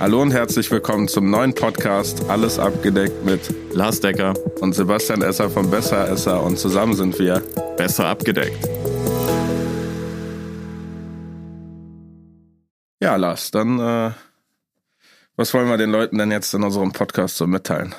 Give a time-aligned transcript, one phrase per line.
[0.00, 3.40] Hallo und herzlich willkommen zum neuen Podcast Alles abgedeckt mit
[3.72, 7.42] Lars Decker und Sebastian Esser von Besser Esser und zusammen sind wir
[7.76, 8.66] besser abgedeckt.
[13.00, 14.10] Ja, Lars, dann äh,
[15.40, 17.94] was wollen wir den Leuten denn jetzt in unserem Podcast so mitteilen?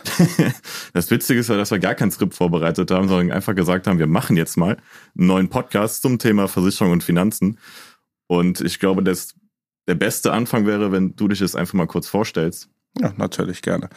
[0.94, 3.98] das Witzige ist ja, dass wir gar kein Skript vorbereitet haben, sondern einfach gesagt haben,
[3.98, 4.78] wir machen jetzt mal
[5.18, 7.58] einen neuen Podcast zum Thema Versicherung und Finanzen.
[8.28, 9.34] Und ich glaube, dass
[9.88, 12.70] der beste Anfang wäre, wenn du dich jetzt einfach mal kurz vorstellst.
[13.00, 13.90] Ja, natürlich gerne.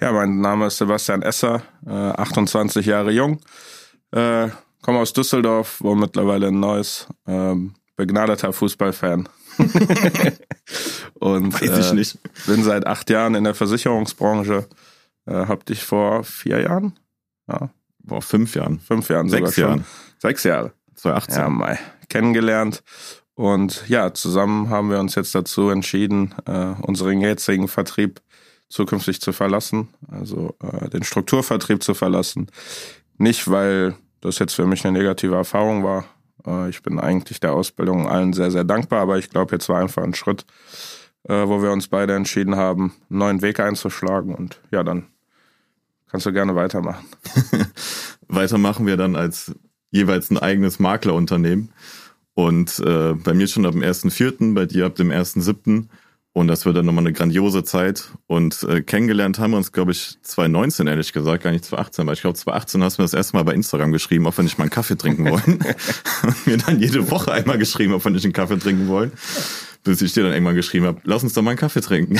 [0.00, 3.40] Ja, mein Name ist Sebastian Esser, äh, 28 Jahre jung,
[4.10, 4.48] äh,
[4.82, 9.28] komme aus Düsseldorf, wohne mittlerweile in Neuss, ähm, begnadeter Fußballfan.
[11.14, 12.18] und Weiß ich äh, nicht.
[12.46, 14.66] bin seit acht Jahren in der Versicherungsbranche.
[15.26, 16.98] Äh, hab dich vor vier Jahren?
[17.48, 17.70] Ja,
[18.06, 18.80] Vor fünf Jahren.
[18.80, 19.78] fünf Jahren Sechs sogar schon.
[19.78, 19.84] Jahren.
[20.18, 20.72] Sechs Jahre.
[20.94, 21.42] 2018.
[21.42, 21.78] Ja, Mai.
[22.08, 22.82] Kennengelernt.
[23.34, 28.20] Und ja, zusammen haben wir uns jetzt dazu entschieden, äh, unseren jetzigen Vertrieb
[28.68, 32.48] zukünftig zu verlassen, also äh, den Strukturvertrieb zu verlassen.
[33.18, 36.04] Nicht, weil das jetzt für mich eine negative Erfahrung war.
[36.46, 39.80] Äh, ich bin eigentlich der Ausbildung allen sehr, sehr dankbar, aber ich glaube, jetzt war
[39.80, 40.46] einfach ein Schritt,
[41.24, 44.34] äh, wo wir uns beide entschieden haben, einen neuen Weg einzuschlagen.
[44.34, 45.06] Und ja, dann
[46.10, 47.04] kannst du gerne weitermachen.
[48.28, 49.54] Weiter machen wir dann als
[49.90, 51.72] jeweils ein eigenes Maklerunternehmen.
[52.34, 55.88] Und äh, bei mir schon ab dem 1.4., bei dir ab dem 1.7.
[56.34, 58.10] Und das wird dann nochmal eine grandiose Zeit.
[58.26, 62.06] Und äh, kennengelernt haben wir uns, glaube ich, 2019, ehrlich gesagt, gar nicht 2018.
[62.06, 64.42] Weil ich glaube, 2018 hast du mir das erste Mal bei Instagram geschrieben, ob wir
[64.42, 65.58] nicht mal einen Kaffee trinken wollen.
[66.22, 69.12] und mir dann jede Woche einmal geschrieben, ob wir nicht einen Kaffee trinken wollen.
[69.84, 72.18] Bis ich dir dann irgendwann geschrieben habe, lass uns doch mal einen Kaffee trinken.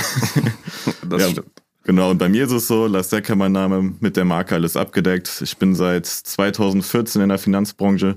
[1.08, 1.48] Das Ja, stimmt.
[1.84, 4.76] Genau, und bei mir ist es so, Lars Decker mein Name, mit der Marke alles
[4.76, 5.42] abgedeckt.
[5.42, 8.16] Ich bin seit 2014 in der Finanzbranche,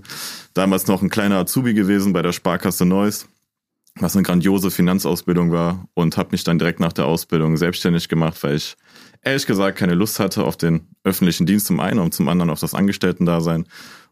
[0.54, 3.28] damals noch ein kleiner Azubi gewesen bei der Sparkasse Neuss,
[3.96, 8.38] was eine grandiose Finanzausbildung war und habe mich dann direkt nach der Ausbildung selbstständig gemacht,
[8.44, 8.78] weil ich
[9.24, 12.60] ehrlich gesagt keine Lust hatte auf den öffentlichen Dienst zum einen und zum anderen auf
[12.60, 13.66] das Angestellten-Dasein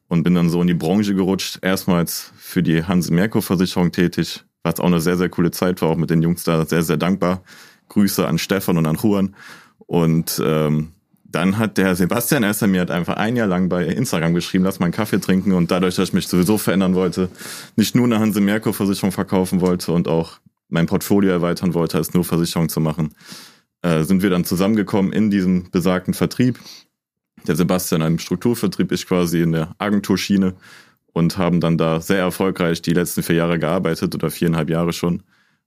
[0.07, 4.87] und bin dann so in die Branche gerutscht, erstmals für die Hanse-Merkur-Versicherung tätig, was auch
[4.87, 7.43] eine sehr, sehr coole Zeit war, auch mit den Jungs da sehr, sehr dankbar.
[7.89, 9.35] Grüße an Stefan und an Juan.
[9.85, 10.89] Und ähm,
[11.33, 14.79] dann hat der Sebastian Esser mir halt einfach ein Jahr lang bei Instagram geschrieben, lass
[14.79, 15.53] mal einen Kaffee trinken.
[15.53, 17.29] Und dadurch, dass ich mich sowieso verändern wollte,
[17.75, 20.39] nicht nur eine Hanse Merkur Versicherung verkaufen wollte und auch
[20.69, 23.15] mein Portfolio erweitern wollte, als nur Versicherung zu machen,
[23.81, 26.59] äh, sind wir dann zusammengekommen in diesem besagten Vertrieb.
[27.47, 30.53] Der Sebastian im Strukturvertrieb, ich quasi in der Agenturschiene
[31.13, 35.23] und haben dann da sehr erfolgreich die letzten vier Jahre gearbeitet oder viereinhalb Jahre schon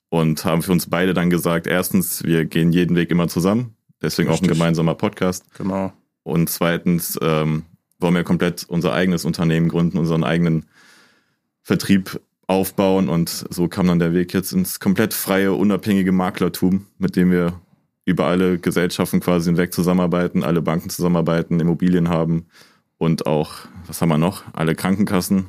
[0.09, 4.29] und haben für uns beide dann gesagt, erstens, wir gehen jeden Weg immer zusammen, deswegen
[4.29, 4.59] auch ein Richtig.
[4.59, 5.45] gemeinsamer Podcast.
[5.57, 5.93] Genau.
[6.23, 7.65] Und zweitens ähm,
[7.99, 10.67] wollen wir komplett unser eigenes Unternehmen gründen, unseren eigenen
[11.63, 17.17] Vertrieb aufbauen und so kam dann der Weg jetzt ins komplett freie, unabhängige Maklertum, mit
[17.17, 17.61] dem wir
[18.05, 22.47] über alle Gesellschaften quasi hinweg zusammenarbeiten, alle Banken zusammenarbeiten, Immobilien haben
[22.99, 23.53] und auch,
[23.87, 25.47] was haben wir noch, alle Krankenkassen,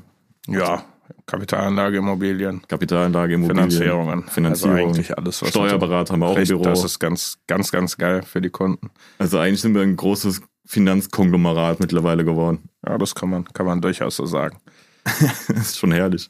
[0.48, 0.86] Ja,
[1.26, 4.28] Kapitalanlage, Immobilien, Kapitalanlage, Immobilien, Finanzierungen.
[4.28, 6.64] Finanzierung, Also eigentlich alles, was Steuerberater haben wir auch im Büro.
[6.64, 8.90] Das ist ganz, ganz, ganz geil für die Kunden.
[9.18, 12.70] Also eigentlich sind wir ein großes Finanzkonglomerat mittlerweile geworden.
[12.86, 14.58] Ja, das kann man, kann man durchaus so sagen.
[15.04, 16.30] das ist schon herrlich.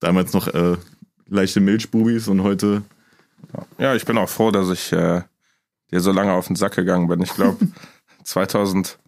[0.00, 0.76] Damals noch äh,
[1.26, 2.82] leichte Milchbubis und heute
[3.78, 5.22] Ja, ich bin auch froh, dass ich äh,
[5.90, 7.22] dir so lange auf den Sack gegangen bin.
[7.22, 7.58] Ich glaube,
[8.24, 8.98] 2000,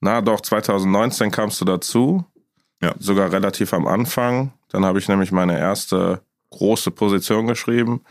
[0.00, 2.24] na doch, 2019 kamst du dazu.
[2.86, 2.94] Ja.
[2.98, 4.52] Sogar relativ am Anfang.
[4.68, 6.20] Dann habe ich nämlich meine erste
[6.50, 8.02] große Position geschrieben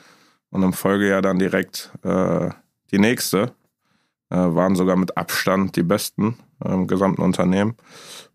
[0.49, 2.49] und im Folgejahr dann direkt äh,
[2.91, 3.53] die nächste.
[4.29, 7.75] Äh, waren sogar mit Abstand die besten im gesamten Unternehmen.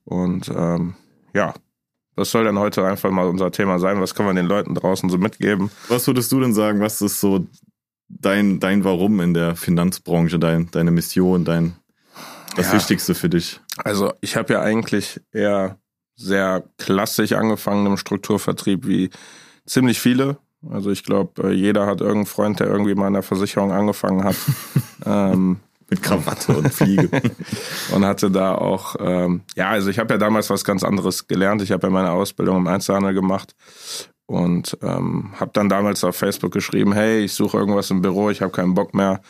[0.05, 0.95] Und ähm,
[1.35, 1.53] ja,
[2.17, 4.01] das soll dann heute einfach mal unser Thema sein.
[4.01, 5.71] Was können wir den Leuten draußen so mitgeben?
[5.89, 7.47] Was würdest du denn sagen, was ist so
[8.09, 11.77] dein, dein Warum in der Finanzbranche, dein, deine Mission, dein
[12.57, 12.75] das Ja.
[12.75, 13.61] Wichtigste für dich?
[13.79, 15.77] Also ich habe ja eigentlich eher
[16.21, 19.11] sehr klassisch angefangen im Strukturvertrieb wie
[19.67, 20.37] ziemlich viele.
[20.71, 24.37] Also ich glaube, jeder hat irgendeinen Freund, der irgendwie mal in der Versicherung angefangen hat.
[25.07, 27.09] ähm, Mit Krawatte und Fliege.
[27.95, 31.63] und hatte da auch, ähm, ja, also ich habe ja damals was ganz anderes gelernt.
[31.63, 33.55] Ich habe ja meine Ausbildung im Einzelhandel gemacht
[34.27, 38.43] und ähm, habe dann damals auf Facebook geschrieben, hey, ich suche irgendwas im Büro, ich
[38.43, 39.23] habe keinen Bock mehr.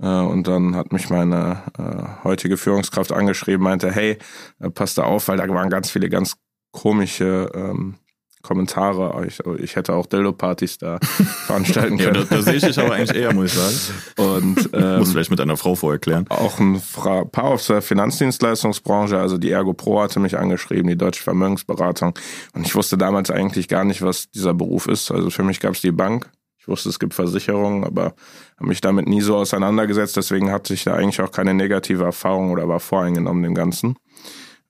[0.00, 4.18] Äh, und dann hat mich meine äh, heutige Führungskraft angeschrieben, meinte, hey,
[4.60, 6.34] äh, passt da auf, weil da waren ganz viele ganz
[6.72, 7.96] komische ähm,
[8.42, 9.26] Kommentare.
[9.26, 10.98] Ich, ich hätte auch Dildo-Partys da
[11.46, 12.26] veranstalten ja, können.
[12.28, 14.36] da, da sehe ich dich aber eigentlich eher, muss ich sagen.
[14.36, 16.26] und ähm, Muss vielleicht mit einer Frau vorher klären.
[16.28, 20.96] auch ein Fra paar aus der Finanzdienstleistungsbranche, also die Ergo Pro hatte mich angeschrieben, die
[20.96, 22.14] Deutsche Vermögensberatung.
[22.54, 25.10] Und ich wusste damals eigentlich gar nicht, was dieser Beruf ist.
[25.10, 26.30] Also für mich gab es die Bank.
[26.68, 28.12] Ich wusste, es gibt Versicherungen, aber
[28.58, 30.18] habe mich damit nie so auseinandergesetzt.
[30.18, 33.96] Deswegen hatte ich da eigentlich auch keine negative Erfahrung oder war voreingenommen dem Ganzen.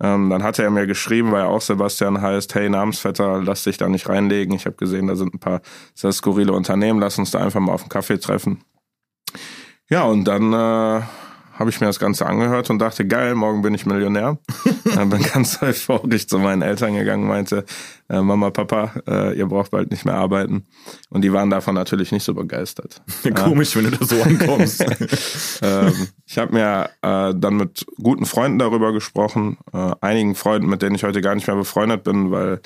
[0.01, 3.79] Ähm, dann hatte er mir geschrieben, weil er auch Sebastian heißt, hey Namensvetter, lass dich
[3.79, 4.55] da nicht reinlegen.
[4.55, 5.61] Ich habe gesehen, da sind ein paar
[5.93, 8.63] sehr skurrile Unternehmen, lass uns da einfach mal auf einen Kaffee treffen.
[9.91, 11.03] Ja, und dann äh,
[11.59, 14.39] habe ich mir das Ganze angehört und dachte, geil, morgen bin ich Millionär.
[14.85, 17.65] dann bin ganz euphorisch zu meinen Eltern gegangen, meinte,
[18.09, 20.67] äh, Mama, Papa, äh, ihr braucht bald nicht mehr arbeiten.
[21.11, 23.03] Und die waren davon natürlich nicht so begeistert.
[23.35, 24.85] Komisch, wenn du da so ankommst.
[25.63, 30.83] ähm, ich habe mir äh, dann mit guten Freunden darüber gesprochen, äh, einigen Freunden, mit
[30.83, 32.61] denen ich heute gar nicht mehr befreundet bin, weil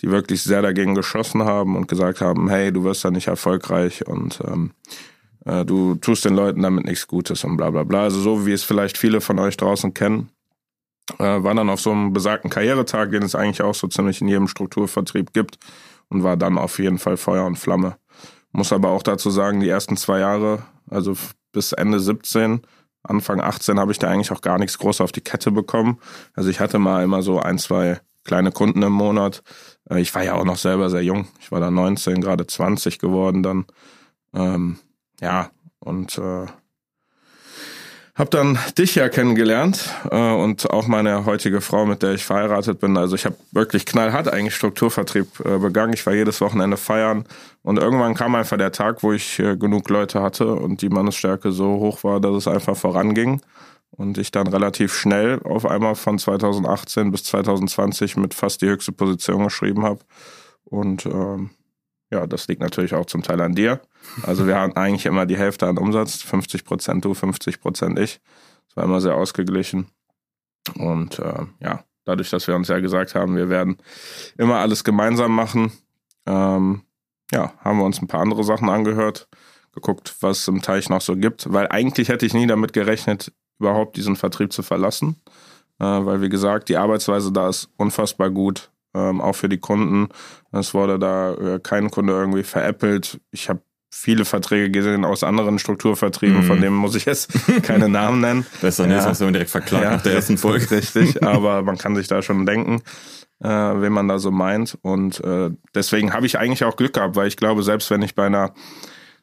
[0.00, 4.06] die wirklich sehr dagegen geschossen haben und gesagt haben, hey, du wirst da nicht erfolgreich
[4.06, 4.70] und ähm,
[5.44, 8.02] äh, du tust den Leuten damit nichts Gutes und bla bla bla.
[8.02, 10.30] Also so wie es vielleicht viele von euch draußen kennen.
[11.18, 14.28] Äh, war dann auf so einem besagten Karrieretag, den es eigentlich auch so ziemlich in
[14.28, 15.58] jedem Strukturvertrieb gibt
[16.08, 17.96] und war dann auf jeden Fall Feuer und Flamme.
[18.52, 21.16] Muss aber auch dazu sagen, die ersten zwei Jahre, also
[21.52, 22.62] bis Ende 17,
[23.02, 25.98] Anfang 18 habe ich da eigentlich auch gar nichts groß auf die Kette bekommen.
[26.34, 29.42] Also ich hatte mal immer so ein, zwei kleine Kunden im Monat.
[29.88, 31.26] Äh, ich war ja auch noch selber sehr jung.
[31.40, 33.64] Ich war da 19, gerade 20 geworden dann.
[34.34, 34.78] Ähm,
[35.20, 35.50] ja,
[35.80, 36.46] und äh,
[38.20, 42.78] habe dann dich ja kennengelernt äh, und auch meine heutige Frau, mit der ich verheiratet
[42.78, 42.96] bin.
[42.98, 45.94] Also ich habe wirklich knallhart eigentlich Strukturvertrieb äh, begangen.
[45.94, 47.24] Ich war jedes Wochenende feiern
[47.62, 51.50] und irgendwann kam einfach der Tag, wo ich äh, genug Leute hatte und die Mannesstärke
[51.50, 53.40] so hoch war, dass es einfach voranging
[53.90, 58.92] und ich dann relativ schnell auf einmal von 2018 bis 2020 mit fast die höchste
[58.92, 60.00] Position geschrieben habe
[60.64, 61.50] und ähm,
[62.10, 63.80] ja, das liegt natürlich auch zum Teil an dir.
[64.24, 68.20] Also wir hatten eigentlich immer die Hälfte an Umsatz, 50 Prozent du, 50 Prozent ich.
[68.68, 69.86] Das war immer sehr ausgeglichen.
[70.74, 73.78] Und äh, ja, dadurch, dass wir uns ja gesagt haben, wir werden
[74.36, 75.72] immer alles gemeinsam machen,
[76.26, 76.82] ähm,
[77.32, 79.28] ja, haben wir uns ein paar andere Sachen angehört,
[79.72, 81.52] geguckt, was es im Teich noch so gibt.
[81.52, 85.16] Weil eigentlich hätte ich nie damit gerechnet, überhaupt diesen Vertrieb zu verlassen.
[85.78, 90.08] Äh, weil, wie gesagt, die Arbeitsweise da ist unfassbar gut ähm, auch für die Kunden.
[90.52, 93.20] Es wurde da äh, kein Kunde irgendwie veräppelt.
[93.30, 96.44] Ich habe viele Verträge gesehen aus anderen Strukturvertrieben, mhm.
[96.44, 97.32] von denen muss ich jetzt
[97.62, 98.46] keine Namen nennen.
[98.60, 99.02] Besser nicht, ja.
[99.02, 100.70] sonst werden wir direkt verklagt ja, nach der ersten Folge.
[100.70, 102.82] Richtig, aber man kann sich da schon denken,
[103.42, 104.78] äh, wen man da so meint.
[104.82, 108.14] Und äh, deswegen habe ich eigentlich auch Glück gehabt, weil ich glaube, selbst wenn ich
[108.14, 108.54] bei einer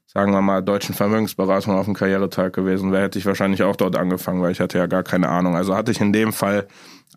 [0.07, 3.95] sagen wir mal, deutschen Vermögensberatung auf dem Karrieretag gewesen wäre, hätte ich wahrscheinlich auch dort
[3.95, 5.56] angefangen, weil ich hatte ja gar keine Ahnung.
[5.56, 6.68] Also hatte ich in dem Fall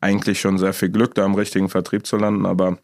[0.01, 2.79] eigentlich schon sehr viel Glück, da im richtigen Vertrieb zu landen, aber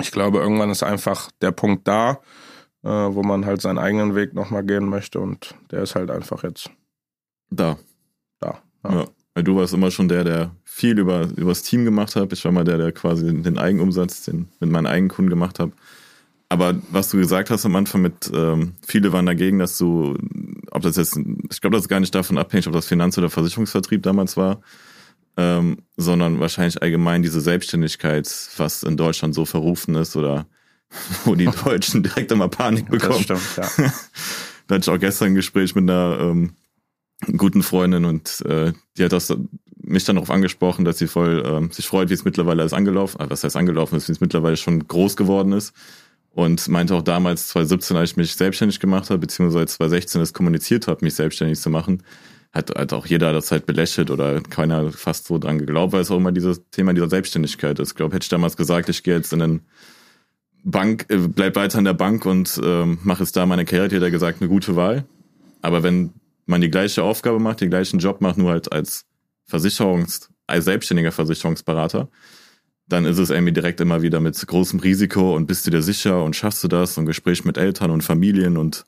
[0.00, 2.20] ich glaube, irgendwann ist einfach der Punkt da,
[2.82, 6.42] äh, wo man halt seinen eigenen Weg nochmal gehen möchte und der ist halt einfach
[6.42, 6.70] jetzt
[7.50, 7.78] da.
[8.40, 8.60] Da.
[8.84, 8.92] Ja.
[8.92, 9.04] ja.
[9.34, 12.32] Weil du warst immer schon der, der viel über, über das Team gemacht hat.
[12.32, 15.72] Ich war mal der, der quasi den Eigenumsatz den, mit meinen eigenen Kunden gemacht hat.
[16.48, 20.16] Aber was du gesagt hast am Anfang mit, ähm, viele waren dagegen, dass du,
[20.70, 23.30] ob das jetzt, ich glaube, das ist gar nicht davon abhängig, ob das Finanz- oder
[23.30, 24.60] Versicherungsvertrieb damals war,
[25.36, 30.46] ähm, sondern wahrscheinlich allgemein diese Selbstständigkeit, was in Deutschland so verrufen ist oder
[31.24, 33.24] wo die Deutschen direkt immer Panik bekommen.
[33.26, 33.92] Das stimmt, ja.
[34.68, 36.52] da hatte ich auch gestern ein Gespräch mit einer ähm,
[37.36, 39.36] guten Freundin und äh, die hat das
[39.82, 43.20] mich dann darauf angesprochen, dass sie voll ähm, sich freut, wie es mittlerweile alles angelaufen,
[43.20, 45.74] äh, was heißt angelaufen ist, wie es mittlerweile schon groß geworden ist
[46.36, 50.86] und meinte auch damals 2017, als ich mich selbstständig gemacht habe, beziehungsweise 2016 es kommuniziert
[50.86, 52.02] habe, mich selbstständig zu machen,
[52.52, 56.10] hat halt auch jeder das halt belächelt oder keiner fast so dran geglaubt, weil es
[56.10, 57.92] auch immer dieses Thema dieser Selbstständigkeit ist.
[57.92, 59.60] Ich glaube, hätte ich damals gesagt, ich gehe jetzt in eine
[60.62, 64.04] Bank, äh, bleib weiter in der Bank und ähm, mache jetzt da meine Karriere, hätte
[64.04, 65.06] er gesagt, eine gute Wahl.
[65.62, 66.12] Aber wenn
[66.44, 69.06] man die gleiche Aufgabe macht, den gleichen Job macht, nur halt als
[69.50, 72.10] Versicherungs-, als selbstständiger Versicherungsberater,
[72.88, 76.22] dann ist es irgendwie direkt immer wieder mit großem Risiko und bist du dir sicher
[76.22, 78.84] und schaffst du das und Gespräch mit Eltern und Familien und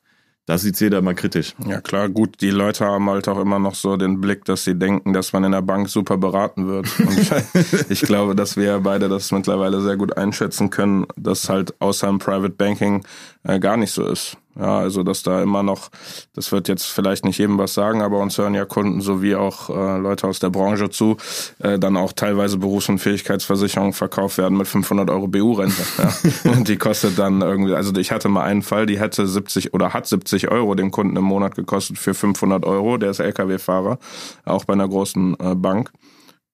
[0.49, 1.55] da sieht jeder immer kritisch.
[1.67, 4.79] Ja klar, gut, die Leute haben halt auch immer noch so den Blick, dass sie
[4.79, 6.89] denken, dass man in der Bank super beraten wird.
[7.01, 12.09] Und ich glaube, dass wir beide das mittlerweile sehr gut einschätzen können, dass halt außer
[12.09, 13.05] im Private Banking
[13.43, 14.39] äh, gar nicht so ist.
[14.59, 15.89] Ja, also dass da immer noch,
[16.35, 19.71] das wird jetzt vielleicht nicht jedem was sagen, aber uns hören ja Kunden sowie auch
[19.71, 21.17] äh, Leute aus der Branche zu,
[21.61, 25.83] äh, dann auch teilweise Berufs- und Fähigkeitsversicherungen verkauft werden mit 500 Euro BU-Rente.
[25.99, 26.13] ja.
[26.51, 29.93] Und die kostet dann irgendwie, also ich hatte mal einen Fall, die hätte 70 oder
[29.93, 33.99] hat 70 Euro dem Kunden im Monat gekostet für 500 Euro, der ist LKW-Fahrer,
[34.45, 35.93] auch bei einer großen äh, Bank.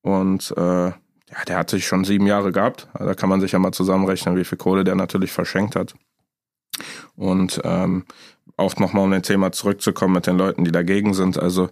[0.03, 0.89] Und äh,
[1.35, 2.89] ja, der hat sich schon sieben Jahre gehabt.
[2.99, 5.95] Da kann man sich ja mal zusammenrechnen, wie viel Kohle der natürlich verschenkt hat.
[7.17, 8.05] Und ähm,
[8.57, 11.39] auch nochmal um den Thema zurückzukommen mit den Leuten, die dagegen sind.
[11.39, 11.71] Also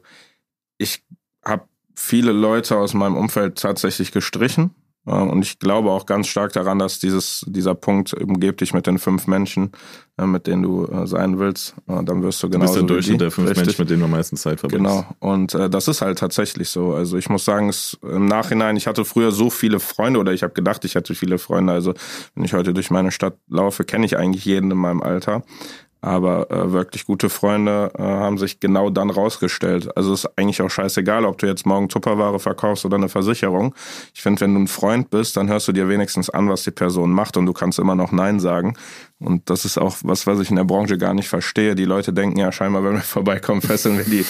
[0.78, 1.04] ich
[1.44, 6.78] habe viele Leute aus meinem Umfeld tatsächlich gestrichen, und ich glaube auch ganz stark daran,
[6.78, 9.72] dass dieses, dieser Punkt umgebt dich mit den fünf Menschen,
[10.16, 11.74] äh, mit denen du äh, sein willst.
[11.86, 12.66] Dann wirst du genau.
[12.66, 13.66] Du bist der Durchschnitt der fünf Richtig.
[13.66, 14.86] Menschen, mit denen du am meisten Zeit verbringst.
[14.86, 15.06] Genau.
[15.18, 16.94] Und äh, das ist halt tatsächlich so.
[16.94, 20.44] Also ich muss sagen, es, im Nachhinein, ich hatte früher so viele Freunde oder ich
[20.44, 21.72] habe gedacht, ich hatte viele Freunde.
[21.72, 21.94] Also
[22.36, 25.42] wenn ich heute durch meine Stadt laufe, kenne ich eigentlich jeden in meinem Alter.
[26.04, 29.96] Aber äh, wirklich gute Freunde äh, haben sich genau dann rausgestellt.
[29.96, 33.72] Also ist eigentlich auch scheißegal, ob du jetzt morgen Tupperware verkaufst oder eine Versicherung.
[34.12, 36.72] Ich finde, wenn du ein Freund bist, dann hörst du dir wenigstens an, was die
[36.72, 38.74] Person macht und du kannst immer noch Nein sagen.
[39.20, 41.76] Und das ist auch was, was ich in der Branche gar nicht verstehe.
[41.76, 44.26] Die Leute denken ja scheinbar, wenn wir vorbeikommen, fesseln wir die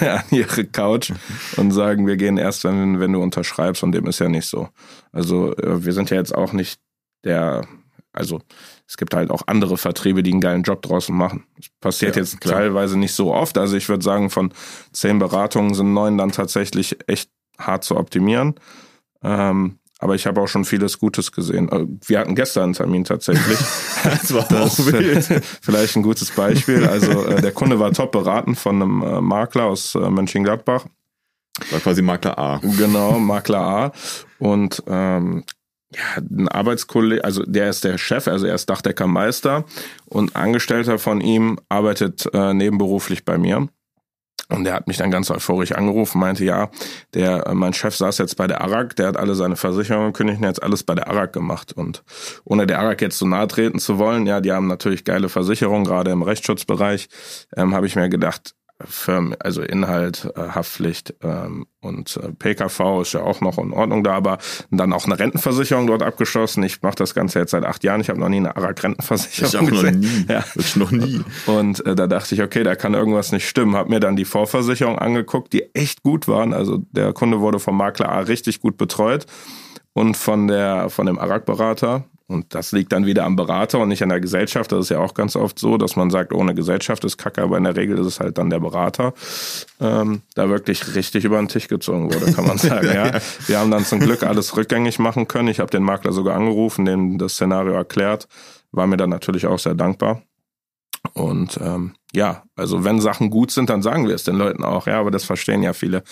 [0.06, 1.12] an ihre Couch
[1.56, 3.82] und sagen, wir gehen erst, wenn, wenn du unterschreibst.
[3.82, 4.68] Und dem ist ja nicht so.
[5.10, 6.78] Also äh, wir sind ja jetzt auch nicht
[7.24, 7.66] der,
[8.16, 8.40] also
[8.88, 11.44] es gibt halt auch andere Vertriebe, die einen geilen Job draußen machen.
[11.56, 12.60] Das passiert ja, jetzt klar.
[12.60, 13.58] teilweise nicht so oft.
[13.58, 14.52] Also ich würde sagen, von
[14.92, 18.54] zehn Beratungen sind neun dann tatsächlich echt hart zu optimieren.
[19.22, 21.70] Ähm, aber ich habe auch schon vieles Gutes gesehen.
[21.70, 23.58] Äh, wir hatten gestern einen Termin tatsächlich.
[24.04, 24.80] das war das.
[25.62, 26.86] Vielleicht ein gutes Beispiel.
[26.86, 30.86] Also äh, der Kunde war top beraten von einem äh, Makler aus äh, Mönchengladbach.
[31.70, 32.60] War quasi Makler A.
[32.62, 33.92] Genau, Makler A.
[34.38, 35.44] Und ähm,
[35.94, 39.64] ja, ein Arbeitskollege, also der ist der Chef, also er ist Dachdeckermeister
[40.06, 43.68] und Angestellter von ihm arbeitet äh, nebenberuflich bei mir.
[44.48, 46.70] Und der hat mich dann ganz euphorisch angerufen, meinte, ja,
[47.14, 50.40] der, äh, mein Chef saß jetzt bei der ARAG, der hat alle seine Versicherungen gekündigt
[50.40, 51.72] und jetzt alles bei der ARAG gemacht.
[51.72, 52.04] Und
[52.44, 55.84] ohne der ARAG jetzt so nahe treten zu wollen, ja, die haben natürlich geile Versicherungen,
[55.84, 57.08] gerade im Rechtsschutzbereich,
[57.56, 63.14] ähm, habe ich mir gedacht, Firmen, also Inhalt, äh, Haftpflicht ähm, und äh, PKV ist
[63.14, 64.38] ja auch noch in Ordnung da, aber
[64.70, 66.62] dann auch eine Rentenversicherung dort abgeschlossen.
[66.62, 68.02] Ich mache das Ganze jetzt seit acht Jahren.
[68.02, 70.26] Ich habe noch nie eine ARAG-Rentenversicherung Ich auch noch nie.
[70.28, 70.44] Ja.
[70.56, 71.22] Ich noch nie.
[71.46, 73.76] Und äh, da dachte ich, okay, da kann irgendwas nicht stimmen.
[73.76, 76.52] Hab mir dann die Vorversicherung angeguckt, die echt gut waren.
[76.52, 79.26] Also der Kunde wurde vom Makler A richtig gut betreut
[79.94, 84.02] und von der von dem ARAG-Berater und das liegt dann wieder am Berater und nicht
[84.02, 84.72] an der Gesellschaft.
[84.72, 87.56] Das ist ja auch ganz oft so, dass man sagt, ohne Gesellschaft ist Kacke, aber
[87.56, 89.14] in der Regel ist es halt dann der Berater,
[89.80, 92.88] ähm, da wirklich richtig über den Tisch gezogen wurde, kann man sagen.
[92.92, 93.20] ja.
[93.46, 95.48] Wir haben dann zum Glück alles rückgängig machen können.
[95.48, 98.26] Ich habe den Makler sogar angerufen, dem das Szenario erklärt,
[98.72, 100.22] war mir dann natürlich auch sehr dankbar.
[101.14, 104.88] Und ähm, ja, also wenn Sachen gut sind, dann sagen wir es den Leuten auch,
[104.88, 106.02] ja, aber das verstehen ja viele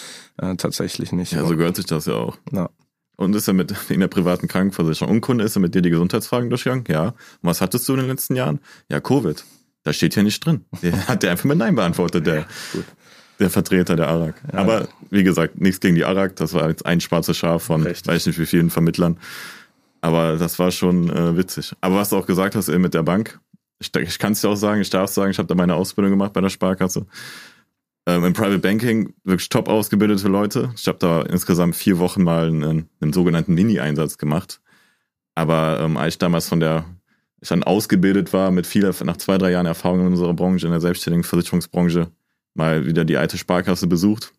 [0.41, 1.33] äh, tatsächlich nicht.
[1.33, 2.37] Ja, so gehört sich das ja auch.
[2.53, 2.71] Ja.
[3.17, 5.17] Und ist er mit in der privaten Krankenversicherung?
[5.17, 6.85] Und Kunde ist er mit dir die Gesundheitsfragen durchgegangen?
[6.89, 7.09] Ja.
[7.09, 8.61] Und was hattest du in den letzten Jahren?
[8.89, 9.45] Ja, Covid.
[9.83, 10.65] Da steht ja nicht drin.
[10.83, 12.47] Der hat der einfach mit Nein beantwortet, der, ja,
[13.39, 14.35] der Vertreter der ARAG.
[14.53, 14.59] Ja.
[14.59, 16.37] Aber wie gesagt, nichts gegen die ARAG.
[16.37, 18.07] Das war jetzt ein schwarzes Schaf von Richtig.
[18.07, 19.19] weiß nicht wie vielen Vermittlern.
[20.01, 21.73] Aber das war schon äh, witzig.
[21.81, 23.39] Aber was du auch gesagt hast, eben mit der Bank,
[23.79, 26.11] ich, ich kann es dir auch sagen, ich darf sagen, ich habe da meine Ausbildung
[26.11, 27.07] gemacht bei der Sparkasse
[28.07, 30.73] ähm, im Private Banking wirklich top ausgebildete Leute.
[30.77, 34.61] Ich habe da insgesamt vier Wochen mal einen, einen sogenannten Mini-Einsatz gemacht.
[35.35, 36.85] Aber ähm, als ich damals von der,
[37.41, 40.73] ich dann ausgebildet war mit viel, nach zwei, drei Jahren Erfahrung in unserer Branche, in
[40.73, 42.11] der selbstständigen Versicherungsbranche,
[42.55, 44.33] mal wieder die alte Sparkasse besucht.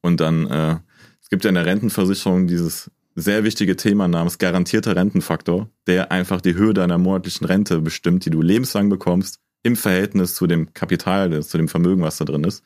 [0.00, 0.76] Und dann, äh,
[1.20, 6.40] es gibt ja in der Rentenversicherung dieses sehr wichtige Thema namens garantierter Rentenfaktor, der einfach
[6.40, 11.42] die Höhe deiner monatlichen Rente bestimmt, die du lebenslang bekommst, im Verhältnis zu dem Kapital,
[11.42, 12.62] zu dem Vermögen, was da drin ist.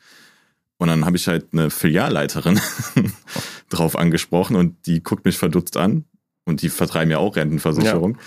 [0.77, 2.59] Und dann habe ich halt eine Filialleiterin
[3.69, 6.05] drauf angesprochen und die guckt mich verdutzt an
[6.45, 8.17] und die vertreiben ja auch Rentenversicherung.
[8.17, 8.21] Ja.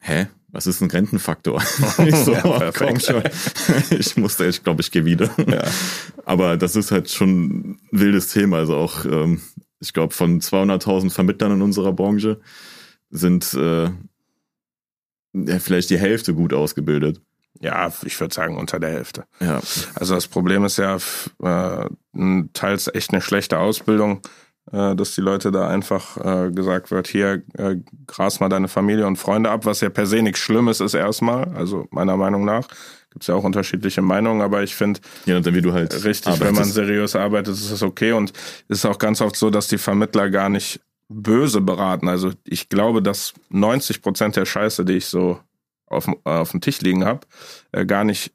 [0.00, 0.26] Hä?
[0.50, 1.62] Was ist ein Rentenfaktor?
[2.06, 3.22] ich so, ja, oh, komm schon.
[3.90, 5.30] ich musste, ich glaube, ich gehe wieder.
[5.46, 5.64] Ja.
[6.24, 8.58] Aber das ist halt schon ein wildes Thema.
[8.58, 9.40] Also auch, ähm,
[9.80, 12.40] ich glaube, von 200.000 Vermittlern in unserer Branche
[13.10, 13.90] sind äh,
[15.60, 17.20] vielleicht die Hälfte gut ausgebildet.
[17.60, 19.24] Ja, ich würde sagen unter der Hälfte.
[19.40, 19.60] Ja.
[19.94, 20.98] Also das Problem ist ja
[21.42, 21.88] äh,
[22.52, 24.20] teils echt eine schlechte Ausbildung,
[24.72, 27.76] äh, dass die Leute da einfach äh, gesagt wird, hier äh,
[28.06, 31.52] gras mal deine Familie und Freunde ab, was ja per se nichts Schlimmes ist erstmal,
[31.54, 32.68] also meiner Meinung nach.
[33.10, 36.42] Gibt es ja auch unterschiedliche Meinungen, aber ich finde, ja, wie du halt richtig, arbeitest.
[36.42, 38.12] wenn man seriös arbeitet, ist es okay.
[38.12, 38.34] Und
[38.68, 42.08] es ist auch ganz oft so, dass die Vermittler gar nicht böse beraten.
[42.08, 45.40] Also ich glaube, dass 90 Prozent der Scheiße, die ich so
[45.86, 47.20] auf, äh, auf dem Tisch liegen habe,
[47.72, 48.32] äh, gar nicht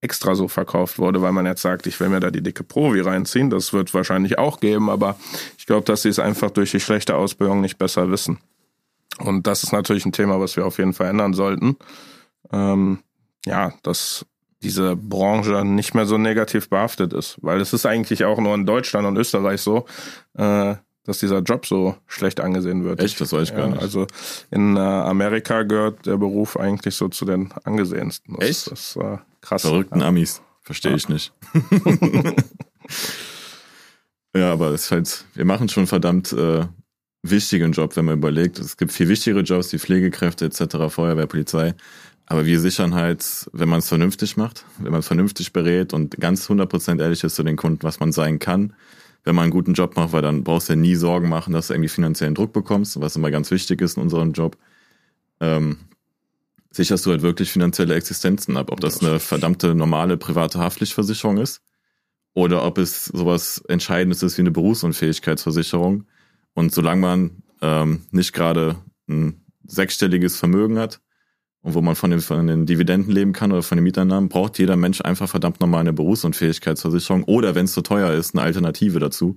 [0.00, 3.00] extra so verkauft wurde, weil man jetzt sagt, ich will mir da die dicke Provi
[3.00, 3.50] reinziehen.
[3.50, 5.18] Das wird wahrscheinlich auch geben, aber
[5.56, 8.38] ich glaube, dass sie es einfach durch die schlechte Ausbildung nicht besser wissen.
[9.18, 11.76] Und das ist natürlich ein Thema, was wir auf jeden Fall ändern sollten.
[12.52, 13.00] Ähm,
[13.44, 14.24] ja, dass
[14.62, 18.66] diese Branche nicht mehr so negativ behaftet ist, weil es ist eigentlich auch nur in
[18.66, 19.86] Deutschland und Österreich so,
[20.34, 20.76] äh,
[21.08, 23.00] dass dieser Job so schlecht angesehen wird.
[23.00, 23.18] Echt?
[23.18, 23.80] Das weiß ich ja, gar nicht.
[23.80, 24.06] Also
[24.50, 28.36] in äh, Amerika gehört der Beruf eigentlich so zu den angesehensten.
[28.38, 28.70] Das, Echt?
[28.70, 29.62] Das ist äh, krass.
[29.62, 30.08] Verrückten ja.
[30.08, 30.42] Amis.
[30.60, 31.32] Verstehe ich nicht.
[34.36, 36.66] ja, aber es ist halt, wir machen schon verdammt äh,
[37.22, 38.58] wichtigen Job, wenn man überlegt.
[38.58, 41.74] Es gibt viel wichtigere Jobs wie Pflegekräfte etc., Feuerwehr, Polizei.
[42.26, 46.18] Aber wir sichern halt, wenn man es vernünftig macht, wenn man es vernünftig berät und
[46.20, 48.74] ganz 100% ehrlich ist zu den Kunden, was man sein kann.
[49.28, 51.66] Wenn man einen guten Job macht, weil dann brauchst du ja nie Sorgen machen, dass
[51.66, 54.56] du irgendwie finanziellen Druck bekommst, was immer ganz wichtig ist in unserem Job.
[55.38, 55.76] Ähm,
[56.70, 58.72] sicherst du halt wirklich finanzielle Existenzen ab.
[58.72, 61.60] Ob das eine verdammte normale private Haftpflichtversicherung ist
[62.32, 66.04] oder ob es sowas Entscheidendes ist wie eine Berufsunfähigkeitsversicherung.
[66.54, 68.76] Und solange man ähm, nicht gerade
[69.10, 71.02] ein sechsstelliges Vermögen hat
[71.68, 74.58] und wo man von den, von den Dividenden leben kann oder von den Mieteinnahmen, braucht
[74.58, 78.98] jeder Mensch einfach verdammt nochmal eine Berufsunfähigkeitsversicherung oder wenn es zu teuer ist, eine Alternative
[78.98, 79.36] dazu.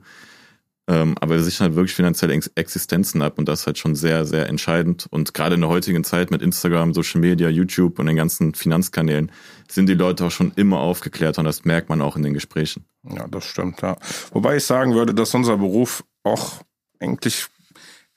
[0.87, 4.25] Ähm, aber wir sichern halt wirklich finanzielle Existenzen ab und das ist halt schon sehr,
[4.25, 5.07] sehr entscheidend.
[5.09, 9.29] Und gerade in der heutigen Zeit mit Instagram, Social Media, YouTube und den ganzen Finanzkanälen
[9.69, 12.85] sind die Leute auch schon immer aufgeklärt und das merkt man auch in den Gesprächen.
[13.03, 13.97] Ja, das stimmt, ja.
[14.31, 16.61] Wobei ich sagen würde, dass unser Beruf auch
[17.01, 17.47] eigentlich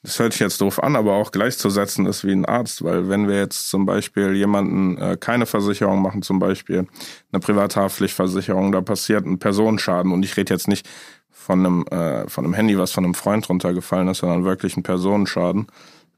[0.04, 3.26] das hört sich jetzt doof an, aber auch gleichzusetzen ist wie ein Arzt, weil wenn
[3.26, 6.86] wir jetzt zum Beispiel jemanden äh, keine Versicherung machen, zum Beispiel
[7.32, 10.86] eine Privathaftpflichtversicherung, da passiert ein Personenschaden und ich rede jetzt nicht
[11.30, 14.82] von einem, äh, von einem Handy, was von einem Freund runtergefallen ist, sondern wirklich ein
[14.82, 15.68] Personenschaden,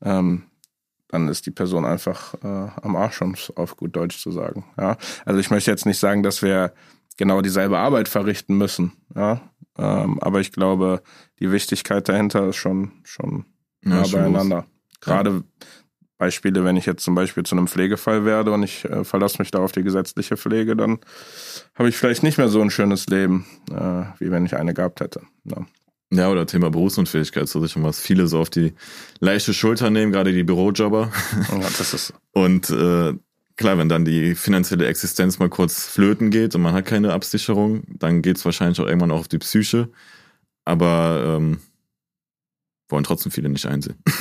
[0.03, 0.43] ähm,
[1.07, 4.65] dann ist die Person einfach äh, am Arsch, um es auf gut Deutsch zu sagen.
[4.77, 4.97] Ja?
[5.25, 6.73] Also ich möchte jetzt nicht sagen, dass wir
[7.17, 9.41] genau dieselbe Arbeit verrichten müssen, ja.
[9.79, 11.03] Ähm, aber ich glaube,
[11.39, 13.45] die Wichtigkeit dahinter ist schon, schon
[13.87, 14.67] ja, beieinander.
[15.01, 15.43] Gerade.
[16.19, 19.51] Beispiele, wenn ich jetzt zum Beispiel zu einem Pflegefall werde und ich äh, verlasse mich
[19.51, 20.99] da auf die gesetzliche Pflege, dann
[21.75, 25.01] habe ich vielleicht nicht mehr so ein schönes Leben, äh, wie wenn ich eine gehabt
[25.01, 25.21] hätte.
[25.45, 25.67] Ja.
[26.13, 28.75] Ja, oder Thema Berufsunfähigkeitsversicherung, was viele so auf die
[29.19, 31.11] leichte Schulter nehmen, gerade die Bürojobber.
[31.51, 33.13] Ja, das ist Und äh,
[33.57, 37.83] klar, wenn dann die finanzielle Existenz mal kurz flöten geht und man hat keine Absicherung,
[37.89, 39.89] dann geht es wahrscheinlich auch irgendwann auch auf die Psyche.
[40.65, 41.59] Aber ähm,
[42.89, 44.03] wollen trotzdem viele nicht einsehen.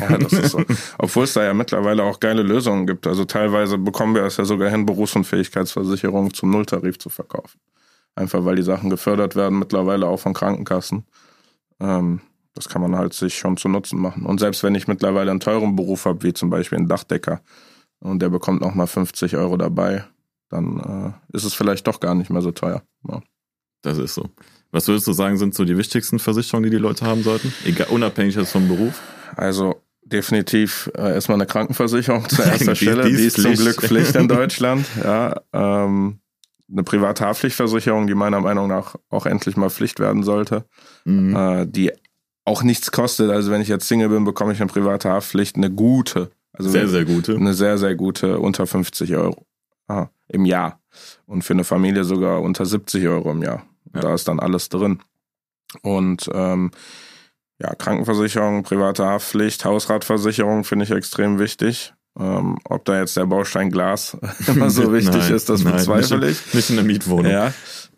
[0.00, 0.62] Ja, das ist so.
[0.98, 3.06] Obwohl es da ja mittlerweile auch geile Lösungen gibt.
[3.06, 7.58] Also teilweise bekommen wir es ja sogar hin, Berufsunfähigkeitsversicherungen zum Nulltarif zu verkaufen.
[8.14, 11.04] Einfach weil die Sachen gefördert werden, mittlerweile auch von Krankenkassen.
[11.80, 12.20] Ähm,
[12.54, 14.26] das kann man halt sich schon zu Nutzen machen.
[14.26, 17.40] Und selbst wenn ich mittlerweile einen teuren Beruf habe, wie zum Beispiel einen Dachdecker,
[18.00, 20.04] und der bekommt nochmal 50 Euro dabei,
[20.48, 22.82] dann äh, ist es vielleicht doch gar nicht mehr so teuer.
[23.08, 23.20] Ja.
[23.82, 24.28] Das ist so.
[24.70, 27.52] Was würdest du sagen, sind so die wichtigsten Versicherungen, die die Leute haben sollten?
[27.64, 29.00] Egal, unabhängig jetzt vom Beruf?
[29.36, 33.04] Also definitiv äh, erstmal eine Krankenversicherung zur erster Stelle.
[33.04, 34.86] Die, die ist zum Glück Pflicht in Deutschland.
[35.02, 36.18] Ja, ähm,
[36.70, 40.64] eine private Haftpflichtversicherung, die meiner Meinung nach auch endlich mal Pflicht werden sollte,
[41.04, 41.34] mhm.
[41.34, 41.92] äh, die
[42.44, 43.30] auch nichts kostet.
[43.30, 46.30] Also wenn ich jetzt Single bin, bekomme ich eine private Haftpflicht, eine gute.
[46.52, 47.36] Also sehr, sehr gute.
[47.36, 49.46] Eine sehr, sehr gute, unter 50 Euro
[49.86, 50.80] ah, im Jahr.
[51.26, 53.64] Und für eine Familie sogar unter 70 Euro im Jahr.
[53.94, 54.00] Ja.
[54.00, 55.00] Da ist dann alles drin.
[55.82, 56.70] Und ähm,
[57.60, 61.92] ja, Krankenversicherung, private Haftpflicht, Hausratversicherung finde ich extrem wichtig.
[62.18, 66.54] Ähm, ob da jetzt der Baustein Glas immer so wichtig nein, ist, das bezweifle ich.
[66.54, 67.30] Nicht in der Mietwohnung.
[67.30, 67.52] Ja.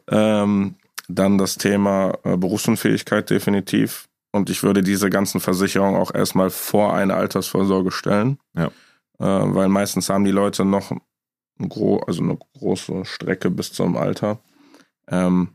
[0.09, 0.77] Ähm,
[1.09, 4.09] dann das Thema äh, Berufsunfähigkeit definitiv.
[4.33, 8.39] Und ich würde diese ganzen Versicherungen auch erstmal vor eine Altersvorsorge stellen.
[8.55, 8.67] Ja.
[9.19, 13.97] Äh, weil meistens haben die Leute noch ein gro also eine große Strecke bis zum
[13.97, 14.39] Alter.
[15.09, 15.49] Ähm,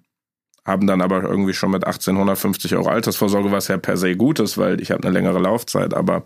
[0.66, 4.58] haben dann aber irgendwie schon mit 1850 Euro Altersvorsorge, was ja per se gut ist,
[4.58, 6.24] weil ich habe eine längere Laufzeit, aber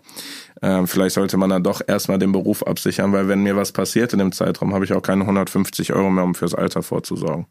[0.62, 4.14] äh, vielleicht sollte man dann doch erstmal den Beruf absichern, weil wenn mir was passiert
[4.14, 7.48] in dem Zeitraum, habe ich auch keine 150 Euro mehr, um fürs Alter vorzusorgen.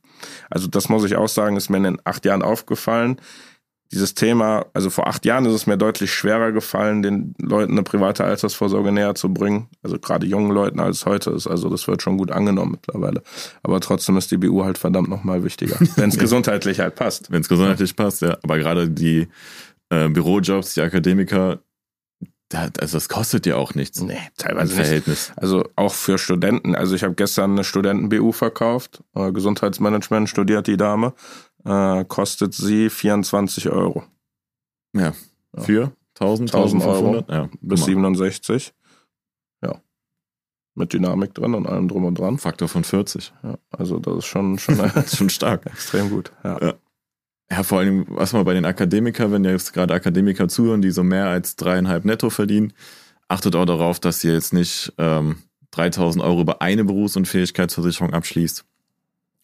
[0.48, 3.20] Also das muss ich auch sagen, ist mir in den acht Jahren aufgefallen
[3.90, 7.82] dieses Thema, also vor acht Jahren ist es mir deutlich schwerer gefallen, den Leuten eine
[7.82, 9.68] private Altersvorsorge näher zu bringen.
[9.82, 11.46] Also gerade jungen Leuten als heute ist.
[11.46, 13.22] Also das wird schon gut angenommen mittlerweile.
[13.62, 15.76] Aber trotzdem ist die BU halt verdammt nochmal wichtiger.
[15.96, 17.30] Wenn es gesundheitlich halt passt.
[17.32, 18.36] Wenn es gesundheitlich passt, ja.
[18.42, 19.28] Aber gerade die
[19.88, 21.60] äh, Bürojobs, die Akademiker,
[22.52, 24.00] also das kostet ja auch nichts.
[24.00, 25.28] Nee, teilweise Verhältnis.
[25.28, 25.38] Nicht.
[25.38, 26.74] Also auch für Studenten.
[26.74, 29.02] Also ich habe gestern eine Studenten-BU verkauft.
[29.14, 31.14] Äh, Gesundheitsmanagement studiert die Dame
[31.64, 34.04] äh, kostet sie 24 Euro.
[34.94, 35.12] Ja.
[35.56, 35.62] ja.
[35.62, 38.74] Für 1000, 1000 Euro ja, bis 67.
[39.62, 39.80] Ja.
[40.74, 42.38] Mit Dynamik drin und allem drum und dran.
[42.38, 43.32] Faktor von 40.
[43.42, 45.66] Ja, also das ist schon, schon, schon stark.
[45.66, 46.32] Extrem gut.
[46.44, 46.60] Ja.
[46.60, 46.74] ja.
[47.50, 51.02] Ja, vor allem, was mal bei den Akademikern, wenn jetzt gerade Akademiker zuhören, die so
[51.02, 52.74] mehr als dreieinhalb netto verdienen,
[53.26, 55.36] achtet auch darauf, dass ihr jetzt nicht ähm,
[55.70, 58.64] 3000 Euro über eine Berufsunfähigkeitsversicherung abschließt,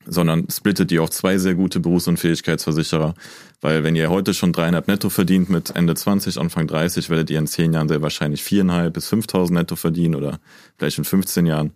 [0.06, 3.14] sondern splittet die auf zwei sehr gute Berufsunfähigkeitsversicherer.
[3.60, 7.38] Weil wenn ihr heute schon dreieinhalb netto verdient mit Ende 20, Anfang 30, werdet ihr
[7.38, 10.38] in zehn Jahren sehr wahrscheinlich viereinhalb bis 5.000 netto verdienen oder
[10.76, 11.72] vielleicht in 15 Jahren.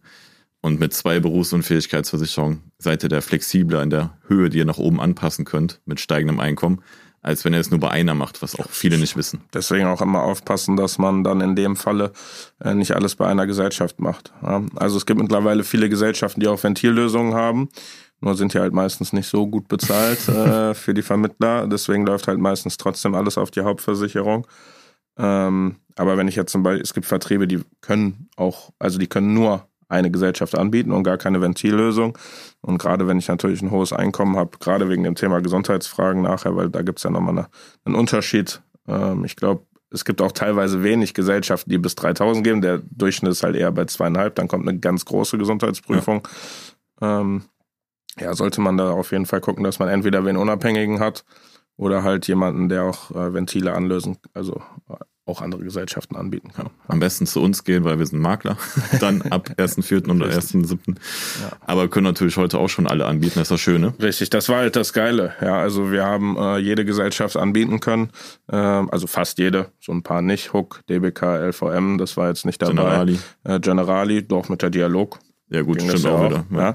[0.60, 5.00] Und mit zwei Berufsunfähigkeitsversicherungen seid ihr da flexibler in der Höhe, die ihr nach oben
[5.00, 6.82] anpassen könnt mit steigendem Einkommen,
[7.28, 9.42] als wenn er es nur bei einer macht, was auch viele nicht wissen.
[9.52, 12.12] Deswegen auch immer aufpassen, dass man dann in dem Falle
[12.64, 14.32] äh, nicht alles bei einer Gesellschaft macht.
[14.76, 17.68] Also es gibt mittlerweile viele Gesellschaften, die auch Ventillösungen haben.
[18.20, 21.66] Nur sind die halt meistens nicht so gut bezahlt äh, für die Vermittler.
[21.66, 24.46] Deswegen läuft halt meistens trotzdem alles auf die Hauptversicherung.
[25.18, 29.06] Ähm, aber wenn ich jetzt zum Beispiel, es gibt Vertriebe, die können auch, also die
[29.06, 32.16] können nur eine Gesellschaft anbieten und gar keine Ventillösung.
[32.60, 36.56] Und gerade wenn ich natürlich ein hohes Einkommen habe, gerade wegen dem Thema Gesundheitsfragen nachher,
[36.56, 37.48] weil da gibt es ja nochmal eine,
[37.84, 38.60] einen Unterschied.
[38.86, 42.60] Ähm, ich glaube, es gibt auch teilweise wenig Gesellschaften, die bis 3000 geben.
[42.60, 44.34] Der Durchschnitt ist halt eher bei zweieinhalb.
[44.34, 46.28] Dann kommt eine ganz große Gesundheitsprüfung.
[47.00, 47.20] Ja.
[47.20, 47.42] Ähm,
[48.18, 51.24] ja, sollte man da auf jeden Fall gucken, dass man entweder wen Unabhängigen hat
[51.76, 54.60] oder halt jemanden, der auch äh, Ventile anlösen, also
[55.28, 56.70] auch andere Gesellschaften anbieten kann.
[56.88, 58.56] Am besten zu uns gehen, weil wir sind Makler.
[59.00, 60.10] Dann ab 1.4.
[60.10, 60.78] oder 1.7.
[60.86, 60.96] Ja.
[61.60, 63.94] Aber können natürlich heute auch schon alle anbieten, das ist das Schöne.
[64.00, 65.34] Richtig, das war halt das Geile.
[65.40, 68.10] Ja, also wir haben äh, jede Gesellschaft anbieten können.
[68.50, 70.52] Äh, also fast jede, so ein paar nicht.
[70.52, 72.74] Hook, DBK, LVM, das war jetzt nicht dabei.
[72.74, 73.18] Generali.
[73.44, 75.18] Äh, Generali, doch mit der Dialog.
[75.50, 76.44] Ja gut, stimmt auch, auch wieder.
[76.50, 76.58] Ja.
[76.58, 76.74] ja.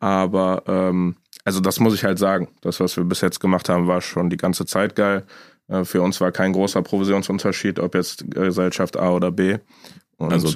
[0.00, 2.48] Aber ähm, also das muss ich halt sagen.
[2.60, 5.24] Das, was wir bis jetzt gemacht haben, war schon die ganze Zeit geil.
[5.72, 9.58] Äh, für uns war kein großer Provisionsunterschied, ob jetzt Gesellschaft A oder B.
[10.18, 10.52] Und, also,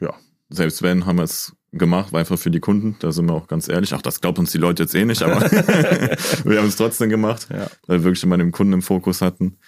[0.00, 0.14] ja.
[0.50, 3.46] Selbst wenn, haben wir es gemacht, war einfach für die Kunden, da sind wir auch
[3.46, 3.94] ganz ehrlich.
[3.94, 5.40] Ach, das glaubt uns die Leute jetzt eh nicht, aber
[6.44, 7.68] wir haben es trotzdem gemacht, ja.
[7.86, 9.58] weil wir wirklich immer den Kunden im Fokus hatten.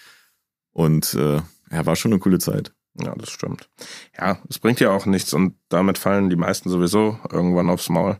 [0.73, 2.73] Und äh, ja, war schon eine coole Zeit.
[3.01, 3.69] Ja, das stimmt.
[4.17, 8.19] Ja, es bringt ja auch nichts und damit fallen die meisten sowieso irgendwann aufs Maul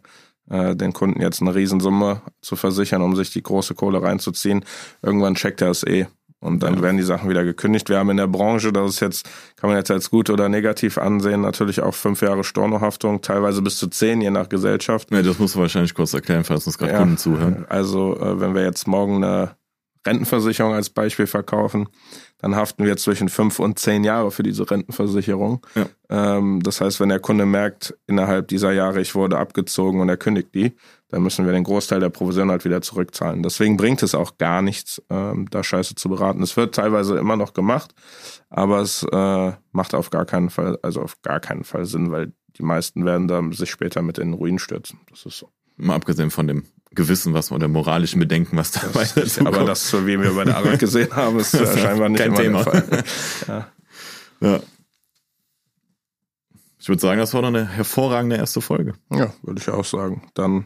[0.49, 4.63] äh, den Kunden jetzt eine Riesensumme zu versichern, um sich die große Kohle reinzuziehen.
[5.01, 6.07] Irgendwann checkt er es eh.
[6.41, 6.81] Und dann ja.
[6.81, 7.87] werden die Sachen wieder gekündigt.
[7.87, 10.97] Wir haben in der Branche, das ist jetzt, kann man jetzt als gut oder negativ
[10.97, 15.11] ansehen, natürlich auch fünf Jahre Stornohaftung, teilweise bis zu zehn, je nach Gesellschaft.
[15.11, 17.65] Ja, das musst du wahrscheinlich kurz erklären, falls uns gerade ja, Kunden zuhören.
[17.69, 19.55] Also, äh, wenn wir jetzt morgen eine
[20.05, 21.87] Rentenversicherung als Beispiel verkaufen,
[22.39, 25.65] dann haften wir zwischen fünf und zehn Jahre für diese Rentenversicherung.
[25.75, 25.85] Ja.
[26.09, 30.17] Ähm, das heißt, wenn der Kunde merkt, innerhalb dieser Jahre, ich wurde abgezogen und er
[30.17, 30.73] kündigt die,
[31.11, 33.43] dann müssen wir den Großteil der Provision halt wieder zurückzahlen.
[33.43, 36.41] Deswegen bringt es auch gar nichts, ähm, da Scheiße zu beraten.
[36.41, 37.93] Es wird teilweise immer noch gemacht,
[38.49, 42.31] aber es äh, macht auf gar keinen Fall, also auf gar keinen Fall Sinn, weil
[42.57, 44.99] die meisten werden da sich später mit in den Ruin stürzen.
[45.09, 45.49] Das ist so.
[45.77, 49.39] Mal abgesehen von dem Gewissen, was oder moralischen Bedenken, was dabei ist.
[49.39, 52.65] Aber das, so wie wir bei der Arbeit gesehen haben, ist scheinbar nicht kein Thema.
[53.47, 53.67] Ja.
[54.39, 54.59] ja.
[56.81, 58.93] Ich würde sagen, das war doch eine hervorragende erste Folge.
[59.11, 60.23] Ja, würde ich auch sagen.
[60.33, 60.65] Dann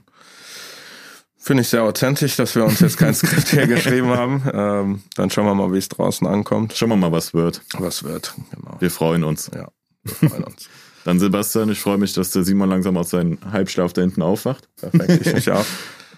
[1.38, 4.44] finde ich sehr authentisch, dass wir uns jetzt kein Skript hier geschrieben haben.
[4.54, 6.72] Ähm, dann schauen wir mal, wie es draußen ankommt.
[6.74, 7.62] Schauen wir mal, was wird.
[7.78, 8.78] Was wird, genau.
[8.80, 9.52] Wir freuen uns.
[9.54, 9.68] Ja,
[10.04, 10.70] wir freuen uns.
[11.04, 14.70] dann Sebastian, ich freue mich, dass der Simon langsam aus seinem Halbschlaf da hinten aufwacht.
[14.78, 15.66] Perfekt, ich mich auch.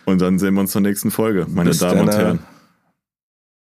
[0.06, 2.40] Und dann sehen wir uns zur nächsten Folge, meine Bis Damen und Herren.